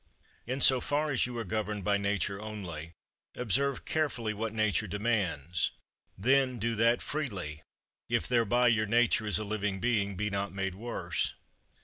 [0.47, 0.53] 2.
[0.53, 2.93] In so far as you are governed by nature only,
[3.35, 5.69] observe carefully what nature demands;
[6.17, 7.61] then do that freely,
[8.09, 11.35] if thereby your nature as a living being be not made worse.